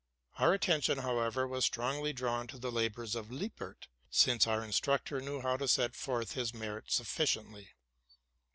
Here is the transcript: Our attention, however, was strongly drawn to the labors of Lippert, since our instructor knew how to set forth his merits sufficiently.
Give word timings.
Our 0.39 0.51
attention, 0.55 0.97
however, 0.97 1.47
was 1.47 1.63
strongly 1.63 2.11
drawn 2.11 2.47
to 2.47 2.57
the 2.57 2.71
labors 2.71 3.13
of 3.13 3.29
Lippert, 3.29 3.87
since 4.09 4.47
our 4.47 4.63
instructor 4.63 5.21
knew 5.21 5.41
how 5.41 5.57
to 5.57 5.67
set 5.67 5.95
forth 5.95 6.31
his 6.31 6.55
merits 6.55 6.95
sufficiently. 6.95 7.73